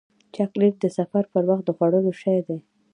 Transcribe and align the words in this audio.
چاکلېټ 0.35 0.75
د 0.81 0.85
سفر 0.97 1.23
پر 1.33 1.43
وخت 1.49 1.63
د 1.65 1.69
خوړلو 1.77 2.11
شی 2.21 2.39
دی. 2.47 2.57